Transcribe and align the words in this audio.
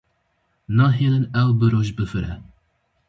Nahêlin 0.77 1.25
ew 1.41 1.49
bi 1.59 1.67
roj 1.71 1.89
bifire. 1.97 2.33